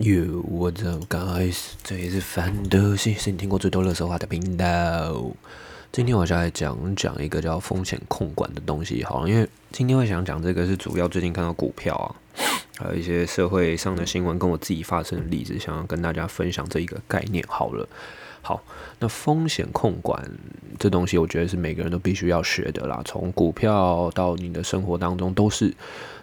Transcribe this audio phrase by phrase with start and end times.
[0.00, 1.72] Yo, what's up, guys？
[1.82, 5.32] 这里是范德西，是你听过最多热手话的频道。
[5.90, 12.14] 今天我想来讲讲一个叫风险控管的东西，好，因为今天会想讲这个是主要最近看到股票啊，
[12.78, 17.44] 还有一些社会上的新闻，跟我自己发生的例子，想要跟大家分享这一个概念。
[17.48, 17.88] 好了，
[18.40, 18.62] 好，
[19.00, 20.30] 那风险控管
[20.78, 25.74] 这东西，我觉得是每个人都必须要学的啦，从股票到你的生活当中都是。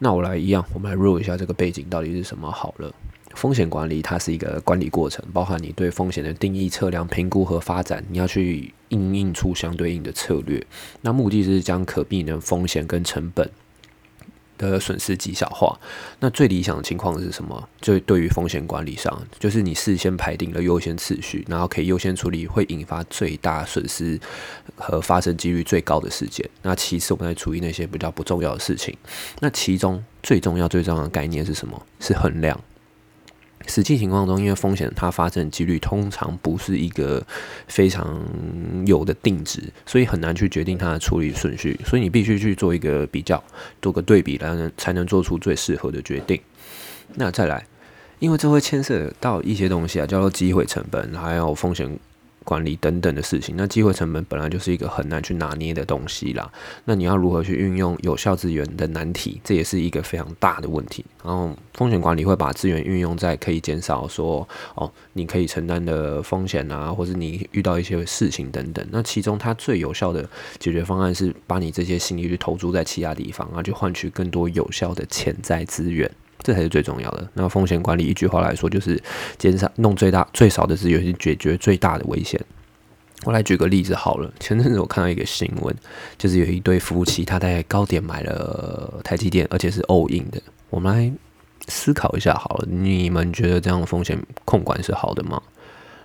[0.00, 2.92] 那我来一样，我们来 roll 一下这个背景到底是什么好了。
[3.34, 10.64] 风险管理它是一个管理过程，包含你对风险的定义、测量、评估和发展，你要去应应出相对应的策略。
[11.00, 13.48] 那目的是将可避免风险跟成本
[14.58, 15.78] 的损失极小化。
[16.18, 17.68] 那最理想的情况是什么？
[17.80, 24.20] 就对于风险管理上，就是你事先排定了优先次序，然后可以优先处理会引发最大损失
[24.74, 26.46] 和发生几率最高的事件。
[26.62, 28.94] 那其次，我们来处理那些比较不重要的事情。
[29.38, 31.86] 那其中最重要、最重要的概念是什么？
[32.00, 32.60] 是衡量。
[33.66, 37.22] 实际情况中，因为风险它发生的几率通常不是一个
[37.68, 38.18] 非常
[38.86, 41.78] 有的定值，所以很难去决定它的处理顺序。
[41.84, 43.42] 所以你必须去做一个比较，
[43.82, 46.40] 做个对比，然后才能做出最适合的决定。
[47.14, 47.64] 那再来，
[48.18, 51.98] 因为这会牵涉到一些东西啊，叫做机会成本，还有风险。
[52.50, 56.50] 管理等等的事情，那机会成本本来就是一个很难去拿捏的东西啦。
[56.84, 61.04] 那你要如何去运用有效资源的难题，这也是一个非常大的问题。
[61.22, 68.84] 然后风险管理会把资源运用在可以减少说哦，你可以承担的风险啊，或是你遇到一些事情等等。
[68.90, 76.10] 那其中它最有效的解决方案是把你这些心力去投注在其他地方啊，去换取更多有效的潜在资源。
[76.42, 77.28] 这才是最重要的。
[77.34, 79.00] 那风险管理一句话来说，就是
[79.38, 82.40] 减少弄最大最少的资源去解决最大的危险。
[83.24, 84.32] 我来举个例子好了。
[84.40, 85.74] 前阵子我看到一个新闻，
[86.16, 90.40] 就是有一对夫妻他在高点买了台积电，而且是 all in 的。
[90.70, 91.12] 我们来
[91.68, 95.40] 思考一下好了，你们觉得这样的风险控管是好的吗？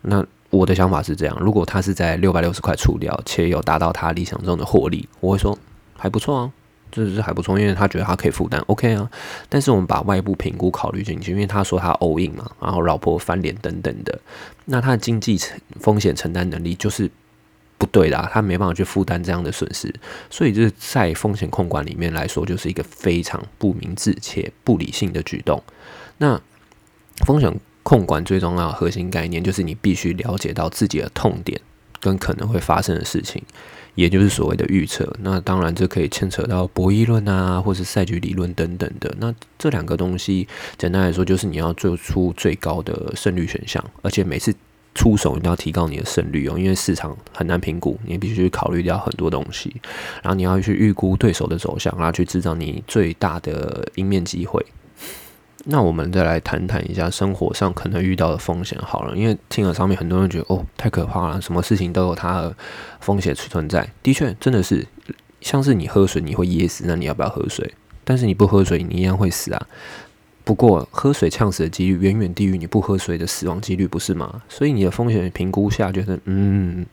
[0.00, 5.58] 那我的想法是这样：如果他是在六百六十块出掉，且有达到他理想中的获利，我会说
[5.98, 6.52] 还不错啊。
[6.92, 9.10] 这是还不错，因为他觉得他可以负担，OK 啊。
[9.48, 14.20] 但是我们把外部评估考虑进去，因为他说他 all in 嘛，然后老婆翻脸等等的，
[14.66, 17.10] 那他的经济承风险承担能力就是
[17.78, 19.92] 不对的，他没办法去负担这样的损失，
[20.30, 25.62] 所以就是在风险控管里面来说，就是一个非常不明智且不理性的举动。
[26.18, 26.40] 那
[27.24, 31.60] 风险控管最重要的核心概念就是你必须了解到自己的痛点
[32.02, 33.42] 跟可能会发生的事情。
[33.94, 39.14] 也就是所谓的预测，那当然这可以牵扯到博弈论啊，或是赛局理论等等的。
[39.18, 40.48] 那这两个东西，
[40.78, 44.54] 简单来说就是你要做出最高的胜率选项，而且每次
[44.94, 49.76] 出手一定要提高你的胜率哦，因为市场很难评估，你必须考虑掉很多东西，
[50.22, 54.64] 然后你要去预估对手的走向，然后去制造你最大的赢面机会。
[55.64, 62.56] 那我们再来谈谈一下生活上可能遇到的风险好了，因为听了上面很多人觉得哦太可怕了，什么事情都有它的
[63.00, 63.88] 风险存在。
[64.02, 64.86] 的确，真的是
[65.40, 67.72] 像是你喝水你会噎死，那你要不要喝水？
[68.04, 69.66] 但是你不喝水你一样会死啊。
[70.44, 74.42] 不过喝水呛死的几率远远低于你不喝水的死亡几率，不是吗？
[74.48, 76.84] 所以你的风险评估下觉得嗯。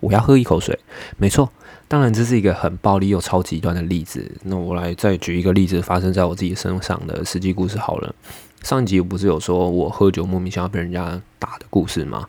[0.00, 0.78] 我要喝一口水，
[1.16, 1.50] 没错，
[1.88, 4.30] 当然这是一个很暴力又超极端的例子。
[4.42, 8.14] 那我来再举一个例子，发生在我自己身上的实际故事好了。
[8.62, 12.26] 上一集我不是有说我喝酒莫名其妙被人家打的故事吗？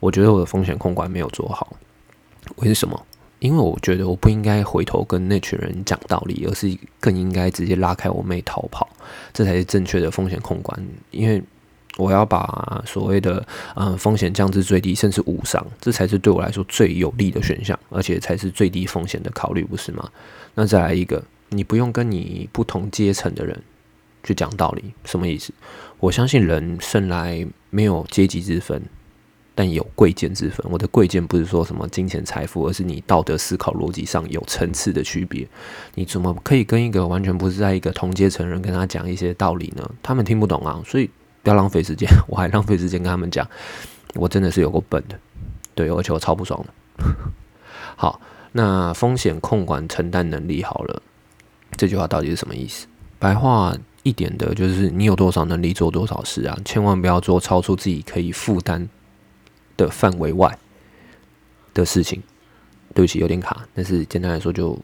[0.00, 1.76] 我觉得我的风险控管没有做好。
[2.56, 3.00] 为什么？
[3.40, 8.88] 因为我觉得我不应该回头跟那群人讲道理，而是更应该直接拉开我妹逃跑，
[9.32, 10.84] 这才是正确的风险控管。
[11.12, 11.40] 因为
[11.96, 13.44] 我要把所谓的
[13.74, 20.08] 嗯风险降至最低，甚至无伤，这才是对我来说最有利的选项，而且才是最低风险的考虑，不是吗？
[20.54, 23.60] 那再来一个，你不用跟你不同阶层的人
[24.22, 25.52] 去讲道理，什么意思？
[25.98, 28.80] 我相信人生来没有阶级之分，
[29.56, 30.64] 但有贵贱之分。
[30.70, 35.48] 我的贵贱不是说什么金钱财富，而是你道德思考逻辑上有层次的区别。
[35.96, 39.90] 你怎么可以跟一个完全不是在一个同阶层人跟他讲一些道理呢？
[40.00, 41.10] 他们听不懂啊，所以。
[41.48, 43.48] 要浪费时间， 我还浪费时间跟他们讲，
[44.14, 45.18] 我真的是有个笨的，
[45.74, 47.04] 对，而且我超不爽的。
[47.96, 48.20] 好，
[48.52, 51.02] 那风险控管承担能力好了，
[51.76, 52.86] 这句话到底是什么意思？
[53.18, 58.88] 白话一点的就是你有多少能力做多少事啊，千万不要做超出自己可以负担
[59.76, 60.56] 的范围外
[61.74, 62.22] 的事情。
[62.94, 64.76] 对不起，有点卡，但是简单来说，就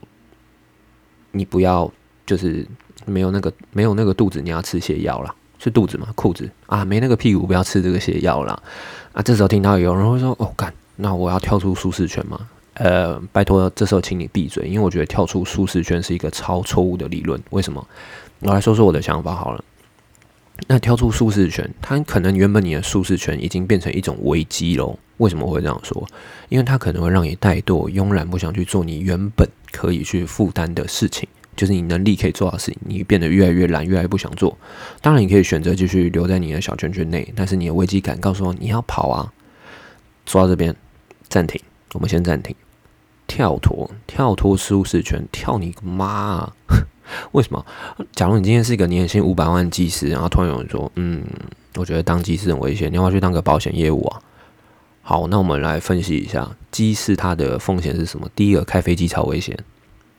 [1.33, 1.91] 你不要
[2.25, 2.65] 就是
[3.07, 5.35] 没有那个没有那个肚子，你要吃些药了。
[5.65, 6.09] 是肚子吗？
[6.15, 8.63] 裤子啊，没那个屁股，不要吃这个泻药啦。
[9.15, 9.23] 啊！
[9.23, 12.39] 这时候听到有人会说：“哦，干，那我要跳出舒适圈吗？”
[12.75, 17.41] 呃，拜托，这时候请你闭嘴，因为我觉得跳出舒适圈是一个超错误的理论。
[17.51, 17.87] 为什么？
[18.41, 19.65] 我来说说我的想法好了。
[20.67, 24.99] 那跳出舒适圈，它可能原本你的舒适圈已经变成一种危机喽。
[25.19, 26.07] 为什么会这样说？
[26.49, 34.57] 因为它可能会让你怠惰、慵懒，不想去做你原本可以去负担的事情，就是你能力可以做的事情，你变得越来越懒，越来越不想做。
[35.01, 39.33] 当然，你可以选择继续留在你的小圈圈内，但是你的危机感告诉我你要跑啊。
[40.27, 40.75] 说到这边，
[41.29, 41.61] 暂停，
[41.93, 42.55] 我们先暂停，
[43.27, 46.53] 跳脱，跳脱舒适圈，跳你个妈啊！
[47.33, 47.65] 为什么？
[48.13, 51.23] 假如你今天是一个年薪五百万技师，然后突然有人说，嗯，
[51.77, 54.21] 我觉得当技师很危险，你要不要去当个保险业务啊？
[55.03, 58.27] 好，那我们来分析一下，机师它的风险是什么？
[58.35, 59.55] 第一个，开飞机超危险；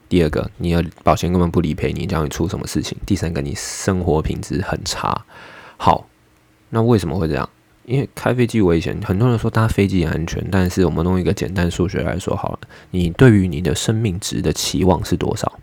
[0.08, 2.98] 第二个，你的保险根本不理赔你，将会出什么事情？
[3.06, 5.26] 第三个，你生活品质很差。
[5.78, 6.08] 好，
[6.70, 7.50] 那为什么会这样？
[7.86, 12.60] 因为开飞机危险，很多人说搭飞机安全，但是我们弄一个简单数学来说好了，
[12.92, 15.60] 你对于你的生命值的期望是多少？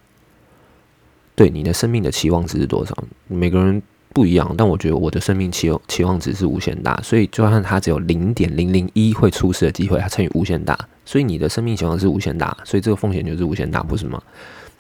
[1.34, 2.96] 对你的生命的期望值是多少？
[3.28, 3.82] 每个人。
[4.12, 14.22] 不一样，但我觉得我的生命期期望值是无限大，所以就算它只有零点零零一会出事的机会，它乘以无限大，所以你的生命期望是无限大，所以这个风险就是无限大，不是吗？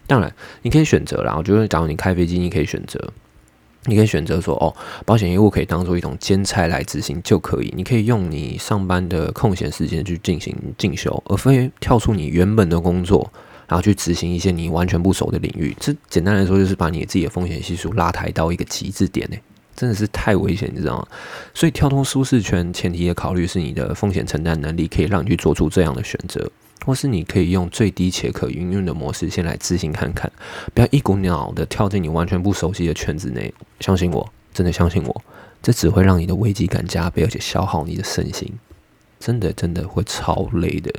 [0.06, 0.32] 当然，
[0.62, 1.34] 你可以选择啦。
[1.36, 3.00] 我觉得，假如你开飞机，你可以选择，
[3.86, 4.74] 你可以选择说，哦，
[5.06, 13.32] 保险业务可以当做一种兼差来执行就可以，你可以用你上班的空闲时间去进行进修，而非跳出你原本的工作。
[13.72, 19.36] 然后去执行一些你完全不熟的领域，这简单来说就是把你自己的风险系数拉抬到一个极致点呢，
[19.74, 21.08] 真的是太危险，你知道吗？
[21.54, 26.50] 所以跳脱舒适圈前提的考虑是你的风险承担能力可以让你去做出这样的选择，
[26.84, 30.30] 或是你可以用最低且可运用的模式先来执行看看，
[30.74, 33.54] 不要一股脑的跳进你完全不熟悉的圈子内。
[33.80, 35.22] 相信我，真的相信我，
[35.62, 38.52] 这只会让你的危机感加倍，而且消耗你的身心，
[39.18, 40.92] 真的真的会超累的。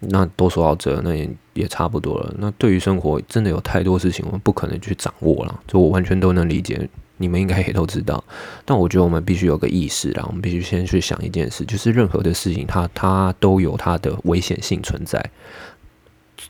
[0.00, 2.34] 那多说到这，那也也差不多了。
[2.38, 6.88] 那对于生活，真的有太多事情我们不可能去掌握了，就我完全都能理解。
[7.18, 8.24] 你们应该也都知道。
[8.64, 15.22] 但我觉得我们必须有个意识啦，我们必须先去想一件事，就是任何的事情，它它都有它的危险性存在。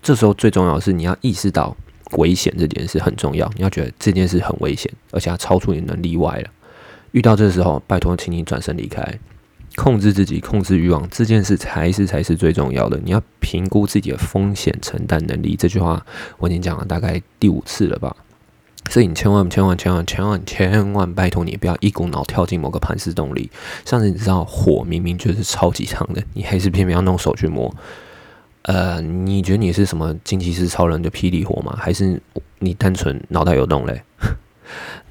[0.00, 1.76] 这时候最重要的是你要意识到
[2.12, 6.50] 危险这件事很重要，你要觉得这件事很危险，而且它超出你能力外了。
[7.11, 9.02] 遇到这时候，拜托，请你转身离开。
[9.76, 13.00] 控制自己，控制欲望，这件事才是才是最重要的。
[13.05, 15.56] 你要评估自己的风险承担能力。
[15.56, 16.05] 这句话
[16.38, 18.14] 我已经讲了大概第五次了吧？
[18.88, 23.49] 所以你千万千万千万千万千万拜托你，不要一股脑跳进某个盘丝洞里。
[23.84, 27.73] 上次你知道火明明就是超级长的，你还是偏偏要弄手去摸。
[28.62, 31.76] 呃，你觉得你是什么惊奇是超人的霹雳火吗？
[31.78, 32.20] 还是
[32.58, 34.02] 你单纯脑袋有洞嘞？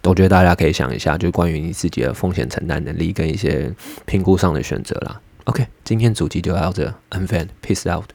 [0.03, 3.73] 我觉得大家可以想一下，就关于你自己的风险承担能力跟一些
[4.05, 5.19] 评估上的选择啦。
[5.45, 8.05] OK，今天主题就到这，Unfan，Peace out。